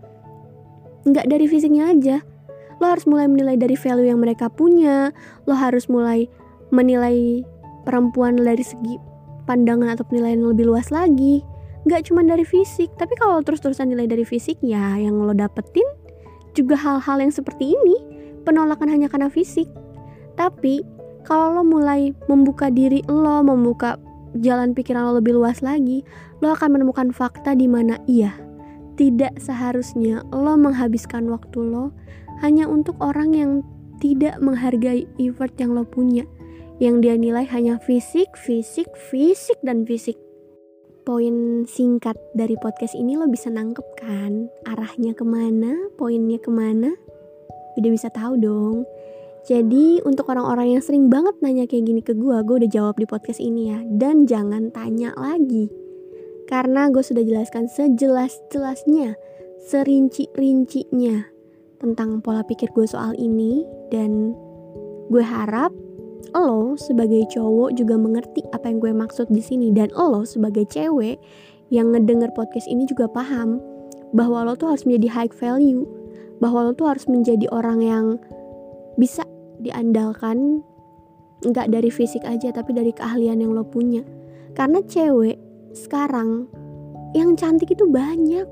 Nggak 1.09 1.27
dari 1.27 1.49
fisiknya 1.49 1.91
aja, 1.91 2.21
lo 2.81 2.85
harus 2.93 3.09
mulai 3.09 3.27
menilai 3.27 3.57
dari 3.57 3.75
value 3.75 4.09
yang 4.13 4.21
mereka 4.21 4.53
punya, 4.53 5.11
lo 5.49 5.57
harus 5.57 5.89
mulai 5.89 6.29
menilai 6.69 7.45
perempuan 7.89 8.37
dari 8.37 8.65
segi 8.65 9.01
pandangan 9.45 9.93
atau 9.97 10.05
penilaian 10.09 10.41
yang 10.41 10.53
lebih 10.53 10.69
luas 10.69 10.89
lagi. 10.93 11.45
Nggak 11.85 12.09
cuma 12.09 12.25
dari 12.25 12.45
fisik 12.49 12.93
tapi 12.97 13.13
kalau 13.21 13.45
terus-terusan 13.45 13.93
nilai 13.93 14.09
dari 14.09 14.25
fisik 14.25 14.57
ya 14.65 14.97
yang 14.97 15.21
lo 15.21 15.37
dapetin 15.37 15.85
juga 16.57 16.77
hal-hal 16.81 17.21
yang 17.21 17.33
seperti 17.33 17.77
ini. 17.77 17.97
Penolakan 18.45 18.93
hanya 18.93 19.09
karena 19.09 19.33
fisik. 19.33 19.69
Tapi 20.37 20.85
kalau 21.25 21.61
lo 21.61 21.63
mulai 21.65 22.13
membuka 22.29 22.69
diri 22.69 23.01
lo 23.09 23.41
membuka 23.41 23.97
jalan 24.41 24.75
pikiran 24.75 25.09
lo 25.09 25.21
lebih 25.21 25.37
luas 25.37 25.63
lagi, 25.63 26.03
lo 26.45 26.53
akan 26.53 26.77
menemukan 26.77 27.09
fakta 27.09 27.57
di 27.57 27.65
mana 27.65 27.97
iya, 28.05 28.37
tidak 29.01 29.41
seharusnya 29.41 30.21
lo 30.29 30.61
menghabiskan 30.61 31.25
waktu 31.33 31.65
lo 31.65 31.89
hanya 32.45 32.69
untuk 32.69 33.01
orang 33.01 33.33
yang 33.33 33.53
tidak 34.05 34.37
menghargai 34.45 35.09
effort 35.17 35.57
yang 35.57 35.73
lo 35.73 35.89
punya, 35.89 36.29
yang 36.77 37.01
dia 37.01 37.17
nilai 37.17 37.49
hanya 37.49 37.81
fisik, 37.81 38.29
fisik, 38.37 38.93
fisik, 39.09 39.57
dan 39.65 39.89
fisik. 39.89 40.21
Poin 41.09 41.65
singkat 41.65 42.17
dari 42.37 42.61
podcast 42.61 42.93
ini 42.93 43.17
lo 43.17 43.25
bisa 43.25 43.49
nangkep 43.49 43.87
kan 43.97 44.53
arahnya 44.69 45.17
ke 45.17 45.25
mana, 45.25 45.73
poinnya 45.97 46.37
ke 46.37 46.53
mana? 46.53 46.93
Udah 47.81 47.89
bisa 47.89 48.13
tahu 48.13 48.37
dong. 48.37 48.85
Jadi 49.45 50.01
untuk 50.05 50.29
orang-orang 50.33 50.77
yang 50.77 50.83
sering 50.85 51.13
banget 51.13 51.37
nanya 51.41 51.69
kayak 51.69 51.85
gini 51.89 52.01
ke 52.01 52.17
gue, 52.17 52.37
gue 52.45 52.57
udah 52.65 52.71
jawab 52.73 52.97
di 52.97 53.05
podcast 53.05 53.41
ini 53.41 53.73
ya. 53.73 53.81
Dan 53.85 54.25
jangan 54.25 54.73
tanya 54.73 55.13
lagi. 55.17 55.84
Karena 56.45 56.93
gue 56.93 57.01
sudah 57.01 57.25
jelaskan 57.25 57.67
sejelas-jelasnya, 57.73 59.17
serinci-rincinya 59.65 61.25
tentang 61.81 62.21
pola 62.21 62.45
pikir 62.45 62.69
gue 62.77 62.85
soal 62.85 63.17
ini. 63.17 63.65
Dan 63.89 64.37
gue 65.09 65.25
harap 65.25 65.73
lo 66.35 66.75
sebagai 66.77 67.25
cowok 67.33 67.77
juga 67.79 67.97
mengerti 67.97 68.45
apa 68.53 68.69
yang 68.69 68.79
gue 68.81 68.93
maksud 68.93 69.33
di 69.33 69.41
sini. 69.41 69.73
Dan 69.73 69.89
lo 69.97 70.29
sebagai 70.29 70.69
cewek 70.69 71.17
yang 71.73 71.97
ngedenger 71.97 72.31
podcast 72.37 72.69
ini 72.69 72.85
juga 72.85 73.09
paham 73.09 73.59
bahwa 74.13 74.45
lo 74.47 74.55
tuh 74.55 74.73
harus 74.77 74.85
menjadi 74.85 75.09
high 75.11 75.33
value. 75.33 75.89
Bahwa 76.43 76.69
lo 76.69 76.73
tuh 76.77 76.93
harus 76.93 77.09
menjadi 77.09 77.49
orang 77.55 77.81
yang 77.81 78.07
bisa 79.01 79.25
diandalkan 79.59 80.61
nggak 81.45 81.69
dari 81.69 81.91
fisik 81.93 82.25
aja 82.25 82.51
tapi 82.55 82.73
dari 82.73 82.91
keahlian 82.95 83.43
yang 83.45 83.53
lo 83.53 83.67
punya 83.67 84.01
karena 84.57 84.81
cewek 84.87 85.37
sekarang 85.75 86.47
yang 87.13 87.35
cantik 87.35 87.75
itu 87.75 87.87
banyak. 87.87 88.47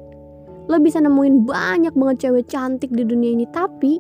Lo 0.71 0.79
bisa 0.79 1.03
nemuin 1.03 1.43
banyak 1.43 1.95
banget 1.95 2.29
cewek 2.29 2.47
cantik 2.51 2.91
di 2.95 3.03
dunia 3.03 3.35
ini 3.35 3.47
tapi 3.51 3.99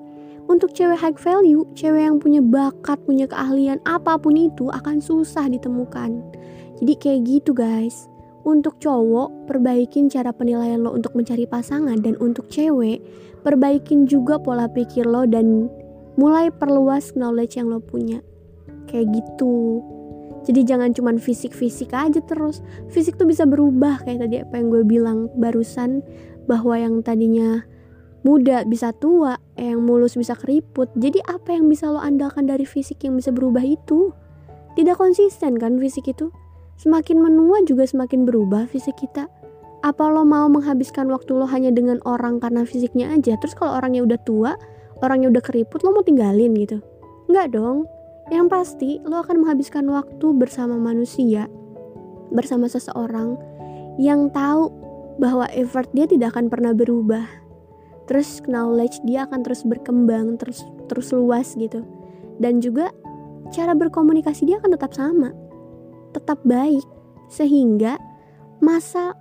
untuk 0.50 0.74
cewek 0.74 0.98
high 0.98 1.14
value 1.14 1.66
cewek 1.74 2.02
yang 2.06 2.18
punya 2.18 2.42
bakat 2.42 2.98
punya 3.06 3.30
keahlian 3.30 3.78
apa 3.86 4.18
pun 4.18 4.34
itu 4.34 4.70
akan 4.70 4.98
susah 4.98 5.46
ditemukan. 5.50 6.22
Jadi 6.82 6.94
kayak 6.98 7.20
gitu 7.26 7.54
guys. 7.54 8.10
Untuk 8.42 8.82
cowok 8.82 9.46
perbaikin 9.46 10.10
cara 10.10 10.34
penilaian 10.34 10.82
lo 10.82 10.90
untuk 10.90 11.14
mencari 11.14 11.46
pasangan. 11.46 11.94
Dan 12.02 12.18
untuk 12.18 12.50
cewek 12.50 12.98
perbaikin 13.46 14.10
juga 14.10 14.38
pola 14.42 14.66
pikir 14.66 15.06
lo 15.06 15.22
dan 15.30 15.70
mulai 16.18 16.50
perluas 16.50 17.14
knowledge 17.14 17.54
yang 17.54 17.70
lo 17.70 17.78
punya. 17.78 18.18
Kayak 18.90 19.14
gitu 19.14 19.78
jadi 20.42 20.74
jangan 20.74 20.90
cuman 20.90 21.22
fisik-fisik 21.22 21.94
aja 21.94 22.18
terus. 22.26 22.66
Fisik 22.90 23.14
tuh 23.14 23.30
bisa 23.30 23.46
berubah 23.46 24.02
kayak 24.02 24.26
tadi 24.26 24.36
apa 24.42 24.54
yang 24.58 24.68
gue 24.74 24.82
bilang 24.82 25.30
barusan 25.38 26.02
bahwa 26.50 26.74
yang 26.74 26.98
tadinya 27.06 27.62
muda 28.26 28.66
bisa 28.66 28.90
tua 28.90 29.38
yang 29.54 29.86
mulus 29.86 30.18
bisa 30.18 30.34
keriput. 30.34 30.90
Jadi 30.98 31.22
apa 31.30 31.54
yang 31.54 31.70
bisa 31.70 31.90
lo 31.94 32.02
andalkan 32.02 32.50
dari 32.50 32.66
fisik 32.66 33.06
yang 33.06 33.14
bisa 33.14 33.30
berubah 33.30 33.62
itu? 33.62 34.10
Tidak 34.74 34.98
konsisten 34.98 35.62
kan 35.62 35.78
fisik 35.78 36.10
itu? 36.10 36.34
Semakin 36.74 37.22
menua 37.22 37.62
juga 37.62 37.86
semakin 37.86 38.26
berubah 38.26 38.66
fisik 38.66 38.98
kita. 38.98 39.30
Apa 39.82 40.10
lo 40.10 40.26
mau 40.26 40.50
menghabiskan 40.50 41.10
waktu 41.10 41.38
lo 41.38 41.46
hanya 41.46 41.70
dengan 41.70 42.02
orang 42.02 42.42
karena 42.42 42.66
fisiknya 42.66 43.14
aja? 43.14 43.38
Terus 43.38 43.54
kalau 43.54 43.78
orangnya 43.78 44.02
udah 44.02 44.18
tua 44.26 44.52
orangnya 45.02 45.34
udah 45.34 45.42
keriput 45.42 45.82
lo 45.86 45.94
mau 45.94 46.02
tinggalin 46.02 46.54
gitu? 46.58 46.82
Nggak 47.30 47.54
dong 47.54 47.86
yang 48.32 48.48
pasti 48.48 48.96
lo 49.04 49.20
akan 49.20 49.44
menghabiskan 49.44 49.84
waktu 49.92 50.26
bersama 50.32 50.80
manusia 50.80 51.52
bersama 52.32 52.64
seseorang 52.64 53.36
yang 54.00 54.32
tahu 54.32 54.72
bahwa 55.20 55.44
effort 55.52 55.84
dia 55.92 56.08
tidak 56.08 56.32
akan 56.32 56.48
pernah 56.48 56.72
berubah. 56.72 57.28
Terus 58.08 58.40
knowledge 58.48 59.04
dia 59.04 59.28
akan 59.28 59.44
terus 59.44 59.62
berkembang 59.68 60.40
terus 60.40 60.64
terus 60.88 61.12
luas 61.12 61.52
gitu. 61.60 61.84
Dan 62.40 62.64
juga 62.64 62.88
cara 63.52 63.76
berkomunikasi 63.76 64.48
dia 64.48 64.56
akan 64.58 64.72
tetap 64.72 64.96
sama 64.96 65.30
tetap 66.16 66.40
baik. 66.44 66.84
Sehingga 67.28 67.96
masa 68.64 69.16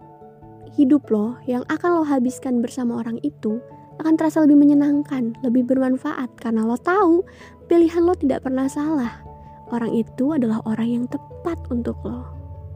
hidup 0.79 1.07
lo 1.11 1.35
yang 1.47 1.67
akan 1.67 1.99
lo 1.99 2.03
habiskan 2.07 2.63
bersama 2.63 3.03
orang 3.03 3.19
itu 3.23 3.59
akan 3.99 4.17
terasa 4.17 4.43
lebih 4.43 4.59
menyenangkan, 4.59 5.35
lebih 5.43 5.67
bermanfaat. 5.67 6.31
Karena 6.39 6.67
lo 6.67 6.79
tahu 6.79 7.23
pilihan 7.71 8.03
lo 8.03 8.11
tidak 8.11 8.43
pernah 8.43 8.67
salah. 8.67 9.23
Orang 9.71 9.95
itu 9.95 10.35
adalah 10.35 10.59
orang 10.67 10.89
yang 10.91 11.05
tepat 11.07 11.55
untuk 11.71 11.95
lo. 12.03 12.27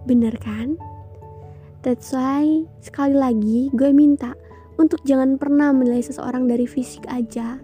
Bener 0.07 0.31
kan? 0.39 0.79
That's 1.83 2.15
why 2.15 2.63
sekali 2.79 3.11
lagi 3.11 3.67
gue 3.75 3.91
minta 3.91 4.31
untuk 4.79 5.03
jangan 5.03 5.35
pernah 5.35 5.75
menilai 5.75 5.99
seseorang 5.99 6.47
dari 6.47 6.63
fisik 6.63 7.03
aja. 7.11 7.59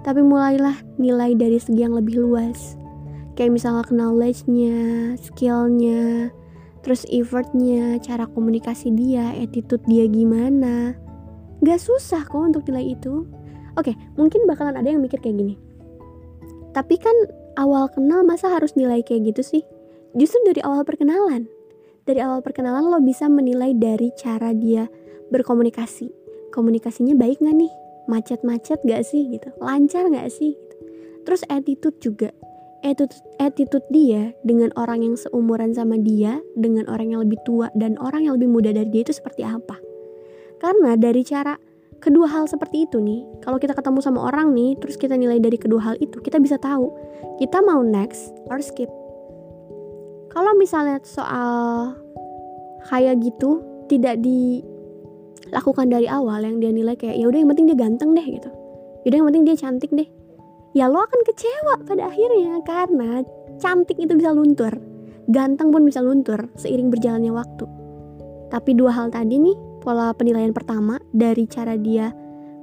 Tapi 0.00 0.24
mulailah 0.24 0.80
nilai 0.96 1.36
dari 1.36 1.60
segi 1.60 1.84
yang 1.84 1.92
lebih 1.92 2.24
luas. 2.24 2.80
Kayak 3.36 3.60
misalnya 3.60 3.84
knowledge-nya, 3.92 4.80
skill-nya, 5.20 6.32
terus 6.80 7.04
effortnya, 7.12 8.00
cara 8.00 8.24
komunikasi 8.32 8.88
dia, 8.96 9.36
attitude 9.36 9.84
dia 9.88 10.08
gimana 10.08 10.96
Gak 11.62 11.78
susah 11.78 12.26
kok 12.26 12.42
untuk 12.42 12.66
nilai 12.66 12.98
itu. 12.98 13.22
Oke, 13.78 13.94
mungkin 14.18 14.50
bakalan 14.50 14.74
ada 14.74 14.90
yang 14.90 14.98
mikir 14.98 15.22
kayak 15.22 15.38
gini. 15.38 15.54
Tapi 16.72 16.96
kan 16.96 17.14
awal 17.60 17.92
kenal 17.92 18.24
masa 18.24 18.48
harus 18.48 18.72
nilai 18.76 19.04
kayak 19.04 19.32
gitu 19.32 19.42
sih? 19.44 19.62
Justru 20.16 20.40
dari 20.48 20.60
awal 20.64 20.84
perkenalan. 20.84 21.48
Dari 22.08 22.18
awal 22.18 22.42
perkenalan 22.42 22.88
lo 22.88 22.98
bisa 22.98 23.28
menilai 23.28 23.76
dari 23.76 24.10
cara 24.16 24.50
dia 24.56 24.88
berkomunikasi. 25.30 26.10
Komunikasinya 26.52 27.16
baik 27.16 27.40
gak 27.40 27.56
nih? 27.56 27.72
Macet-macet 28.10 28.82
gak 28.84 29.02
sih 29.06 29.30
gitu? 29.30 29.48
Lancar 29.60 30.08
gak 30.10 30.28
sih? 30.32 30.52
Gitu. 30.56 30.76
Terus 31.24 31.42
attitude 31.48 31.98
juga. 32.02 32.30
Attitude, 32.82 33.22
attitude 33.38 33.86
dia 33.94 34.34
dengan 34.42 34.74
orang 34.74 35.06
yang 35.06 35.14
seumuran 35.14 35.70
sama 35.70 35.94
dia, 36.02 36.42
dengan 36.58 36.90
orang 36.90 37.14
yang 37.14 37.20
lebih 37.22 37.38
tua 37.46 37.70
dan 37.78 37.94
orang 38.02 38.26
yang 38.26 38.34
lebih 38.34 38.50
muda 38.50 38.74
dari 38.74 38.90
dia 38.90 39.06
itu 39.06 39.14
seperti 39.14 39.46
apa? 39.46 39.78
Karena 40.58 40.98
dari 40.98 41.22
cara 41.22 41.54
kedua 42.02 42.26
hal 42.26 42.50
seperti 42.50 42.90
itu 42.90 42.98
nih, 42.98 43.22
kalau 43.46 43.62
kita 43.62 43.78
ketemu 43.78 44.02
sama 44.02 44.26
orang 44.26 44.50
nih, 44.50 44.74
terus 44.82 44.98
kita 44.98 45.14
nilai 45.14 45.38
dari 45.38 45.54
kedua 45.54 45.78
hal 45.78 45.94
itu, 46.02 46.18
kita 46.18 46.42
bisa 46.42 46.58
tahu 46.58 46.90
kita 47.38 47.62
mau 47.62 47.80
next 47.80 48.34
or 48.50 48.58
skip. 48.58 48.90
Kalau 50.34 50.52
misalnya 50.58 50.98
soal 51.04 51.94
kayak 52.88 53.20
gitu 53.22 53.62
tidak 53.86 54.18
dilakukan 54.22 55.86
dari 55.92 56.08
awal 56.08 56.42
yang 56.42 56.58
dia 56.58 56.72
nilai 56.72 56.96
kayak 56.96 57.20
ya 57.20 57.28
udah 57.28 57.38
yang 57.38 57.50
penting 57.52 57.66
dia 57.70 57.78
ganteng 57.78 58.10
deh 58.16 58.26
gitu. 58.26 58.50
Yaudah 59.02 59.16
yang 59.18 59.28
penting 59.28 59.44
dia 59.44 59.56
cantik 59.58 59.90
deh. 59.92 60.08
Ya 60.72 60.88
lo 60.88 61.04
akan 61.04 61.20
kecewa 61.28 61.84
pada 61.84 62.08
akhirnya 62.08 62.64
karena 62.64 63.26
cantik 63.60 64.00
itu 64.00 64.16
bisa 64.16 64.32
luntur. 64.32 64.72
Ganteng 65.28 65.68
pun 65.68 65.84
bisa 65.84 66.00
luntur 66.00 66.48
seiring 66.56 66.88
berjalannya 66.88 67.34
waktu. 67.34 67.66
Tapi 68.48 68.70
dua 68.72 68.94
hal 68.94 69.12
tadi 69.12 69.36
nih 69.36 69.56
pola 69.82 70.14
penilaian 70.14 70.54
pertama 70.54 71.02
dari 71.10 71.50
cara 71.50 71.74
dia 71.74 72.14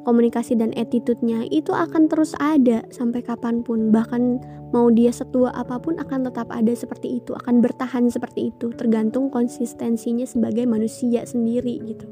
komunikasi 0.08 0.56
dan 0.56 0.72
attitude-nya 0.80 1.46
itu 1.52 1.76
akan 1.76 2.08
terus 2.08 2.32
ada 2.40 2.88
sampai 2.90 3.20
kapan 3.20 3.62
pun. 3.62 3.92
Bahkan 3.92 4.24
mau 4.72 4.88
dia 4.90 5.12
setua 5.12 5.52
apa 5.52 5.78
pun 5.78 6.00
akan 6.00 6.32
tetap 6.32 6.48
ada 6.50 6.72
seperti 6.72 7.20
itu 7.20 7.36
akan 7.36 7.60
bertahan 7.60 8.08
seperti 8.08 8.54
itu 8.54 8.72
tergantung 8.74 9.28
konsistensinya 9.28 10.24
sebagai 10.24 10.64
manusia 10.64 11.28
sendiri 11.28 11.84
gitu. 11.84 12.08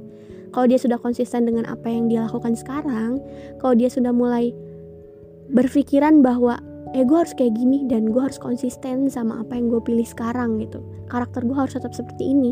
Kalau 0.52 0.66
dia 0.68 0.80
sudah 0.80 0.98
konsisten 0.98 1.46
dengan 1.48 1.70
apa 1.70 1.88
yang 1.88 2.12
dia 2.12 2.26
lakukan 2.26 2.58
sekarang 2.58 3.22
kalau 3.62 3.74
dia 3.78 3.88
sudah 3.88 4.12
mulai 4.12 4.52
berpikiran 5.54 6.20
bahwa 6.20 6.60
eh 6.96 7.04
gue 7.04 7.18
harus 7.20 7.36
kayak 7.36 7.56
gini 7.56 7.84
dan 7.86 8.10
gue 8.10 8.20
harus 8.20 8.40
konsisten 8.40 9.12
sama 9.12 9.44
apa 9.44 9.60
yang 9.60 9.68
gue 9.70 9.82
pilih 9.84 10.08
sekarang 10.08 10.60
gitu. 10.60 10.82
Karakter 11.08 11.44
gue 11.46 11.56
harus 11.56 11.76
tetap 11.76 11.94
seperti 11.94 12.32
ini 12.32 12.52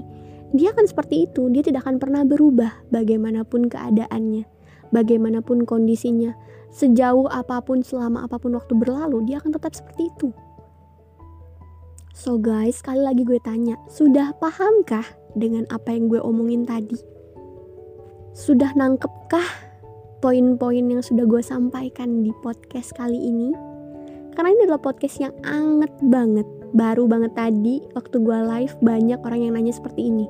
dia 0.53 0.75
akan 0.75 0.85
seperti 0.85 1.25
itu, 1.25 1.49
dia 1.49 1.65
tidak 1.65 1.87
akan 1.87 1.97
pernah 1.97 2.21
berubah 2.21 2.85
bagaimanapun 2.93 3.71
keadaannya, 3.71 4.45
bagaimanapun 4.93 5.65
kondisinya, 5.65 6.35
sejauh 6.69 7.25
apa 7.31 7.63
pun, 7.63 7.81
selama 7.81 8.27
apa 8.27 8.37
pun 8.37 8.53
waktu 8.53 8.75
berlalu, 8.77 9.25
dia 9.25 9.41
akan 9.41 9.55
tetap 9.55 9.73
seperti 9.73 10.11
itu. 10.11 10.29
So 12.15 12.39
guys, 12.39 12.79
sekali 12.79 13.03
lagi 13.03 13.27
gue 13.27 13.39
tanya, 13.43 13.75
sudah 13.91 14.31
pahamkah 14.39 15.03
dengan 15.35 15.67
apa 15.67 15.91
yang 15.91 16.07
gue 16.07 16.21
omongin 16.23 16.63
tadi? 16.63 16.95
Sudah 18.31 18.71
nangkepkah 18.71 19.47
poin-poin 20.23 20.83
yang 20.87 21.03
sudah 21.03 21.27
gue 21.27 21.43
sampaikan 21.43 22.23
di 22.23 22.31
podcast 22.39 22.95
kali 22.95 23.19
ini? 23.19 23.51
Karena 24.31 24.51
ini 24.51 24.61
adalah 24.67 24.83
podcast 24.83 25.19
yang 25.19 25.35
anget 25.43 25.91
banget 26.07 26.47
baru 26.75 27.07
banget 27.07 27.31
tadi 27.33 27.79
waktu 27.95 28.19
gue 28.19 28.35
live 28.35 28.75
banyak 28.83 29.19
orang 29.23 29.39
yang 29.47 29.53
nanya 29.55 29.71
seperti 29.71 30.11
ini. 30.11 30.27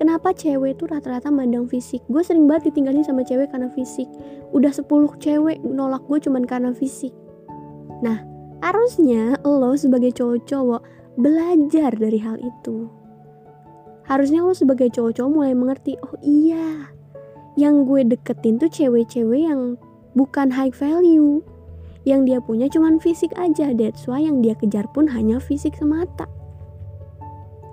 Kenapa 0.00 0.32
cewek 0.32 0.80
tuh 0.80 0.88
rata-rata 0.88 1.28
mandang 1.28 1.68
fisik? 1.68 2.00
Gue 2.08 2.24
sering 2.24 2.48
banget 2.48 2.72
ditinggalin 2.72 3.04
sama 3.04 3.22
cewek 3.22 3.52
karena 3.52 3.68
fisik. 3.70 4.08
Udah 4.56 4.72
10 4.72 4.88
cewek 5.20 5.60
nolak 5.62 6.02
gue 6.08 6.18
cuman 6.18 6.48
karena 6.48 6.72
fisik. 6.72 7.12
Nah 8.00 8.24
harusnya 8.64 9.36
lo 9.44 9.76
sebagai 9.76 10.16
cowok-cowok 10.16 10.80
belajar 11.20 11.92
dari 11.92 12.18
hal 12.18 12.40
itu. 12.40 12.88
Harusnya 14.08 14.42
lo 14.42 14.56
sebagai 14.56 14.88
cowok-cowok 14.90 15.30
mulai 15.30 15.52
mengerti 15.52 16.00
oh 16.00 16.16
iya 16.24 16.88
yang 17.60 17.84
gue 17.84 18.00
deketin 18.08 18.56
tuh 18.56 18.72
cewek-cewek 18.72 19.44
yang 19.44 19.76
bukan 20.16 20.48
high 20.48 20.72
value 20.72 21.44
yang 22.02 22.26
dia 22.26 22.42
punya 22.42 22.66
cuman 22.66 22.98
fisik 22.98 23.30
aja 23.38 23.70
that's 23.74 24.10
why 24.10 24.18
yang 24.18 24.42
dia 24.42 24.58
kejar 24.58 24.86
pun 24.90 25.06
hanya 25.10 25.38
fisik 25.38 25.78
semata. 25.78 26.26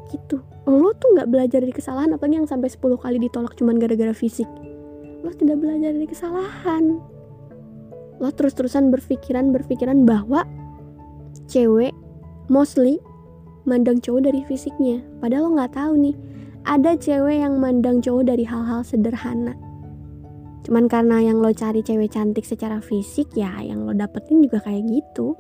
Gitu. 0.10 0.42
Lo 0.70 0.94
tuh 0.98 1.18
nggak 1.18 1.30
belajar 1.30 1.60
dari 1.66 1.74
kesalahan 1.74 2.14
apalagi 2.14 2.42
yang 2.42 2.50
sampai 2.50 2.70
10 2.70 2.98
kali 2.98 3.18
ditolak 3.22 3.54
cuman 3.58 3.78
gara-gara 3.78 4.14
fisik. 4.14 4.50
Lo 5.26 5.34
tidak 5.34 5.62
belajar 5.62 5.94
dari 5.94 6.08
kesalahan. 6.10 7.02
Lo 8.20 8.30
terus-terusan 8.30 8.94
berpikiran 8.94 9.50
berpikiran 9.50 10.06
bahwa 10.06 10.46
cewek 11.50 11.94
mostly 12.50 13.02
mandang 13.66 14.02
cowok 14.02 14.30
dari 14.30 14.42
fisiknya. 14.46 15.02
Padahal 15.22 15.50
lo 15.50 15.52
nggak 15.58 15.74
tahu 15.74 15.94
nih 15.98 16.16
ada 16.70 16.94
cewek 16.94 17.42
yang 17.42 17.58
mandang 17.58 18.02
cowok 18.02 18.30
dari 18.30 18.46
hal-hal 18.46 18.86
sederhana 18.86 19.69
cuman 20.70 20.86
karena 20.86 21.18
yang 21.18 21.42
lo 21.42 21.50
cari 21.50 21.82
cewek 21.82 22.14
cantik 22.14 22.46
secara 22.46 22.78
fisik 22.78 23.34
ya 23.34 23.58
yang 23.58 23.90
lo 23.90 23.98
dapetin 23.98 24.46
juga 24.46 24.62
kayak 24.62 24.86
gitu. 24.86 25.34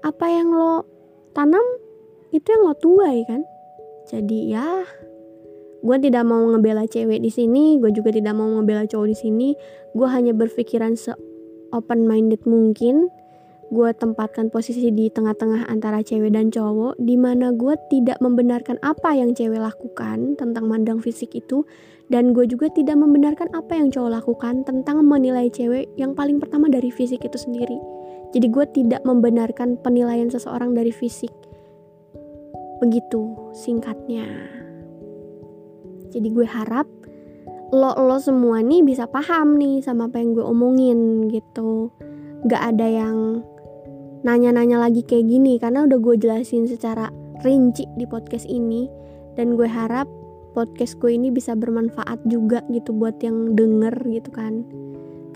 Apa 0.00 0.24
yang 0.32 0.56
lo 0.56 0.88
tanam 1.36 1.60
itu 2.32 2.48
yang 2.48 2.64
lo 2.64 2.72
tuai 2.80 3.28
kan? 3.28 3.44
Jadi 4.08 4.56
ya 4.56 4.88
gue 5.84 5.96
tidak 6.00 6.24
mau 6.24 6.48
ngebela 6.48 6.88
cewek 6.88 7.20
di 7.20 7.28
sini 7.28 7.76
gue 7.76 7.92
juga 7.92 8.08
tidak 8.08 8.32
mau 8.32 8.48
ngebela 8.56 8.88
cowok 8.88 9.04
di 9.12 9.16
sini. 9.20 9.48
Gue 9.92 10.08
hanya 10.08 10.32
berpikiran 10.32 10.96
se 10.96 11.12
open 11.76 12.08
minded 12.08 12.40
mungkin 12.48 13.12
gue 13.66 13.90
tempatkan 13.98 14.46
posisi 14.46 14.94
di 14.94 15.10
tengah-tengah 15.10 15.66
antara 15.66 15.98
cewek 15.98 16.30
dan 16.30 16.54
cowok 16.54 16.94
di 17.02 17.18
mana 17.18 17.50
gue 17.50 17.74
tidak 17.90 18.22
membenarkan 18.22 18.78
apa 18.86 19.18
yang 19.18 19.34
cewek 19.34 19.58
lakukan 19.58 20.38
tentang 20.38 20.70
mandang 20.70 21.02
fisik 21.02 21.34
itu 21.34 21.66
dan 22.06 22.30
gue 22.30 22.46
juga 22.46 22.70
tidak 22.70 22.94
membenarkan 22.94 23.50
apa 23.50 23.74
yang 23.74 23.90
cowok 23.90 24.22
lakukan 24.22 24.62
tentang 24.62 25.02
menilai 25.02 25.50
cewek 25.50 25.90
yang 25.98 26.14
paling 26.14 26.38
pertama 26.38 26.70
dari 26.70 26.94
fisik 26.94 27.26
itu 27.26 27.34
sendiri. 27.34 27.78
Jadi 28.30 28.46
gue 28.46 28.64
tidak 28.70 29.02
membenarkan 29.02 29.74
penilaian 29.82 30.30
seseorang 30.30 30.70
dari 30.70 30.94
fisik. 30.94 31.34
Begitu 32.78 33.34
singkatnya. 33.50 34.26
Jadi 36.14 36.28
gue 36.30 36.46
harap 36.46 36.86
lo 37.74 37.90
lo 37.98 38.22
semua 38.22 38.62
nih 38.62 38.86
bisa 38.86 39.10
paham 39.10 39.58
nih 39.58 39.82
sama 39.82 40.06
apa 40.06 40.22
yang 40.22 40.38
gue 40.38 40.46
omongin 40.46 41.26
gitu. 41.26 41.90
Gak 42.46 42.76
ada 42.76 42.86
yang 42.86 43.42
nanya-nanya 44.24 44.80
lagi 44.80 45.04
kayak 45.04 45.26
gini 45.28 45.60
karena 45.60 45.84
udah 45.84 45.98
gue 46.00 46.14
jelasin 46.16 46.64
secara 46.64 47.12
rinci 47.44 47.84
di 47.98 48.08
podcast 48.08 48.48
ini. 48.48 48.88
Dan 49.36 49.58
gue 49.58 49.68
harap 49.68 50.08
podcast 50.56 50.96
gue 50.96 51.12
ini 51.12 51.28
bisa 51.28 51.52
bermanfaat 51.52 52.24
juga 52.24 52.64
gitu 52.72 52.96
buat 52.96 53.20
yang 53.20 53.52
denger 53.52 53.92
gitu 54.08 54.30
kan. 54.32 54.64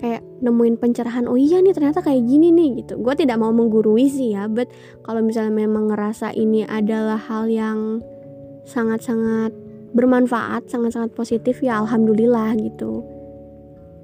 Kayak 0.01 0.25
nemuin 0.41 0.81
pencerahan 0.81 1.29
oh 1.29 1.37
iya 1.37 1.61
nih 1.61 1.77
ternyata 1.77 2.01
kayak 2.01 2.25
gini 2.25 2.49
nih 2.49 2.81
gitu. 2.81 2.97
Gue 2.97 3.13
tidak 3.13 3.37
mau 3.37 3.53
menggurui 3.53 4.09
sih 4.09 4.33
ya 4.33 4.49
but 4.49 4.65
kalau 5.05 5.21
misalnya 5.21 5.53
memang 5.53 5.93
ngerasa 5.93 6.33
ini 6.33 6.65
adalah 6.65 7.21
hal 7.21 7.45
yang 7.45 8.01
sangat-sangat 8.65 9.53
bermanfaat 9.91 10.71
sangat-sangat 10.71 11.11
positif 11.13 11.61
ya 11.61 11.83
alhamdulillah 11.85 12.57
gitu. 12.57 13.05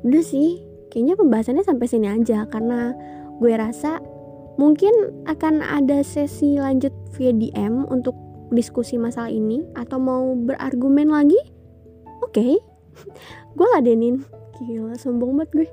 Udah 0.06 0.22
sih 0.22 0.62
kayaknya 0.94 1.18
pembahasannya 1.18 1.66
sampai 1.66 1.88
sini 1.90 2.08
aja 2.12 2.46
karena 2.46 2.94
gue 3.42 3.54
rasa 3.58 3.98
mungkin 4.58 4.92
akan 5.30 5.62
ada 5.62 6.02
sesi 6.02 6.58
lanjut 6.58 6.94
via 7.16 7.32
DM 7.34 7.86
untuk 7.88 8.14
diskusi 8.52 8.98
masalah 8.98 9.32
ini 9.32 9.64
atau 9.78 10.02
mau 10.02 10.34
berargumen 10.36 11.10
lagi? 11.14 11.40
Oke. 12.26 12.44
Okay. 12.48 12.58
gue 13.54 13.68
ladenin. 13.78 14.26
Gila 14.58 14.98
sombong 14.98 15.38
banget 15.38 15.50
gue. 15.54 15.70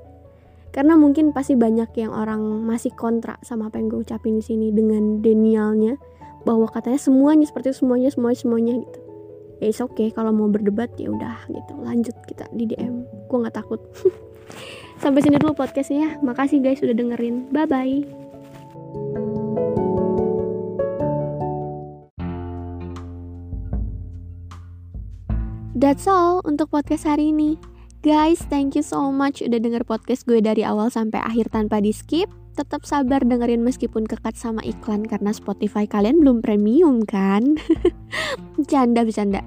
Karena 0.69 0.93
mungkin 0.93 1.33
pasti 1.33 1.57
banyak 1.57 1.89
yang 1.97 2.13
orang 2.13 2.67
masih 2.67 2.93
kontra 2.93 3.41
sama 3.41 3.73
apa 3.73 3.81
yang 3.81 3.89
gue 3.89 4.05
ucapin 4.05 4.37
di 4.37 4.45
sini 4.45 4.69
dengan 4.69 5.25
denialnya 5.25 5.97
bahwa 6.45 6.69
katanya 6.69 7.01
semuanya 7.01 7.47
seperti 7.49 7.73
itu 7.73 7.81
semuanya 7.81 8.13
semuanya 8.13 8.37
semuanya 8.37 8.73
gitu. 8.83 8.99
Ya 9.63 9.71
oke 9.71 9.95
okay, 9.95 10.07
kalau 10.13 10.35
mau 10.35 10.51
berdebat 10.51 10.93
ya 10.99 11.09
udah 11.09 11.49
gitu. 11.49 11.73
Lanjut 11.81 12.15
kita 12.29 12.45
di 12.53 12.69
DM 12.69 13.07
gue 13.07 13.37
nggak 13.41 13.55
takut. 13.57 13.81
Sampai 15.01 15.25
sini 15.25 15.41
dulu 15.41 15.57
podcastnya 15.57 16.21
makasih 16.21 16.61
guys 16.61 16.83
udah 16.85 16.93
dengerin. 16.93 17.49
Bye 17.49 17.65
bye 17.65 18.24
That's 25.75 26.07
all 26.07 26.39
untuk 26.47 26.71
podcast 26.71 27.03
hari 27.03 27.35
ini. 27.35 27.59
Guys, 27.99 28.41
thank 28.47 28.73
you 28.73 28.81
so 28.81 29.11
much 29.11 29.43
udah 29.43 29.59
denger 29.59 29.83
podcast 29.83 30.23
gue 30.23 30.39
dari 30.39 30.63
awal 30.63 30.87
sampai 30.87 31.19
akhir 31.19 31.51
tanpa 31.51 31.83
di 31.83 31.91
skip. 31.91 32.25
Tetap 32.55 32.87
sabar 32.87 33.19
dengerin 33.19 33.59
meskipun 33.59 34.07
kekat 34.07 34.39
sama 34.39 34.63
iklan 34.63 35.03
karena 35.03 35.35
Spotify 35.35 35.83
kalian 35.83 36.23
belum 36.23 36.39
premium 36.39 37.03
kan? 37.03 37.59
Canda 38.71 39.03
bercanda. 39.03 39.43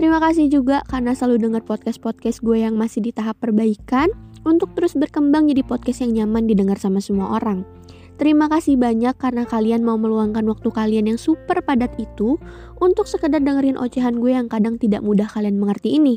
Terima 0.00 0.16
kasih 0.16 0.48
juga 0.48 0.80
karena 0.88 1.12
selalu 1.12 1.44
denger 1.44 1.62
podcast-podcast 1.68 2.40
gue 2.40 2.64
yang 2.64 2.80
masih 2.80 3.04
di 3.04 3.12
tahap 3.12 3.36
perbaikan 3.36 4.08
untuk 4.48 4.72
terus 4.72 4.96
berkembang 4.96 5.52
jadi 5.52 5.60
podcast 5.60 6.02
yang 6.02 6.24
nyaman 6.24 6.48
didengar 6.48 6.80
sama 6.80 7.04
semua 7.04 7.36
orang. 7.36 7.68
Terima 8.16 8.48
kasih 8.48 8.80
banyak 8.80 9.12
karena 9.20 9.44
kalian 9.44 9.84
mau 9.84 10.00
meluangkan 10.00 10.40
waktu 10.48 10.72
kalian 10.72 11.12
yang 11.12 11.20
super 11.20 11.60
padat 11.60 11.92
itu 12.00 12.40
untuk 12.80 13.04
sekedar 13.04 13.44
dengerin 13.44 13.76
ocehan 13.76 14.24
gue 14.24 14.32
yang 14.32 14.48
kadang 14.48 14.80
tidak 14.80 15.04
mudah 15.04 15.28
kalian 15.28 15.60
mengerti 15.60 16.00
ini. 16.00 16.16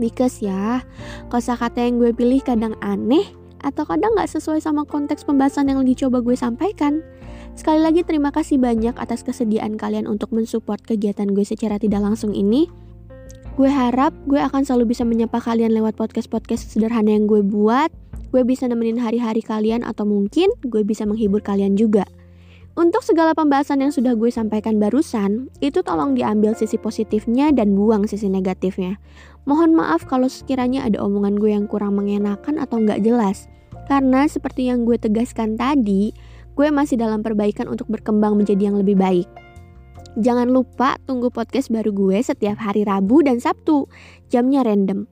Because 0.00 0.40
ya, 0.40 0.80
kosakata 1.28 1.84
yang 1.84 2.00
gue 2.00 2.16
pilih 2.16 2.40
kadang 2.40 2.72
aneh 2.80 3.28
atau 3.60 3.84
kadang 3.84 4.16
gak 4.16 4.32
sesuai 4.32 4.64
sama 4.64 4.88
konteks 4.88 5.28
pembahasan 5.28 5.68
yang 5.68 5.84
lagi 5.84 6.00
coba 6.00 6.24
gue 6.24 6.32
sampaikan. 6.32 7.04
Sekali 7.52 7.84
lagi 7.84 8.00
terima 8.00 8.32
kasih 8.32 8.56
banyak 8.56 8.96
atas 8.96 9.20
kesediaan 9.20 9.76
kalian 9.76 10.08
untuk 10.08 10.32
mensupport 10.32 10.80
kegiatan 10.80 11.28
gue 11.28 11.44
secara 11.44 11.76
tidak 11.76 12.00
langsung 12.00 12.32
ini. 12.32 12.72
Gue 13.52 13.68
harap 13.68 14.16
gue 14.24 14.40
akan 14.40 14.64
selalu 14.64 14.96
bisa 14.96 15.04
menyapa 15.04 15.36
kalian 15.36 15.76
lewat 15.76 15.92
podcast-podcast 16.00 16.72
sederhana 16.72 17.12
yang 17.12 17.28
gue 17.28 17.44
buat. 17.44 17.92
Gue 18.32 18.48
bisa 18.48 18.64
nemenin 18.64 18.96
hari-hari 18.96 19.44
kalian 19.44 19.84
atau 19.84 20.08
mungkin 20.08 20.48
gue 20.64 20.80
bisa 20.82 21.04
menghibur 21.04 21.44
kalian 21.44 21.76
juga. 21.76 22.08
Untuk 22.72 23.04
segala 23.04 23.36
pembahasan 23.36 23.84
yang 23.84 23.92
sudah 23.92 24.16
gue 24.16 24.32
sampaikan 24.32 24.80
barusan, 24.80 25.52
itu 25.60 25.84
tolong 25.84 26.16
diambil 26.16 26.56
sisi 26.56 26.80
positifnya 26.80 27.52
dan 27.52 27.76
buang 27.76 28.08
sisi 28.08 28.32
negatifnya. 28.32 28.96
Mohon 29.44 29.76
maaf 29.76 30.08
kalau 30.08 30.24
sekiranya 30.24 30.88
ada 30.88 30.96
omongan 31.04 31.36
gue 31.36 31.52
yang 31.52 31.68
kurang 31.68 32.00
mengenakan 32.00 32.56
atau 32.56 32.80
nggak 32.80 33.04
jelas. 33.04 33.44
Karena 33.92 34.24
seperti 34.24 34.72
yang 34.72 34.88
gue 34.88 34.96
tegaskan 34.96 35.60
tadi, 35.60 36.16
gue 36.56 36.68
masih 36.72 36.96
dalam 36.96 37.20
perbaikan 37.20 37.68
untuk 37.68 37.92
berkembang 37.92 38.40
menjadi 38.40 38.72
yang 38.72 38.80
lebih 38.80 38.96
baik. 38.96 39.28
Jangan 40.16 40.48
lupa 40.48 40.96
tunggu 41.04 41.28
podcast 41.28 41.68
baru 41.68 41.92
gue 41.92 42.24
setiap 42.24 42.56
hari 42.56 42.88
Rabu 42.88 43.20
dan 43.20 43.36
Sabtu. 43.36 43.84
Jamnya 44.32 44.64
random 44.64 45.11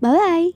Bye-bye. 0.00 0.52